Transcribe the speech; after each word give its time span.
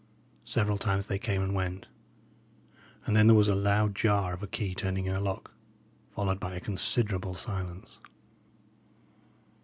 Several 0.45 0.79
times 0.79 1.05
they 1.05 1.19
came 1.19 1.43
and 1.43 1.53
went; 1.53 1.85
and 3.05 3.15
then 3.15 3.27
there 3.27 3.35
was 3.35 3.47
a 3.47 3.53
loud 3.53 3.93
jar 3.93 4.33
of 4.33 4.41
a 4.41 4.47
key 4.47 4.73
turning 4.73 5.05
in 5.05 5.13
a 5.13 5.19
lock, 5.19 5.53
followed 6.09 6.39
by 6.39 6.55
a 6.55 6.59
considerable 6.59 7.35
silence. 7.35 7.99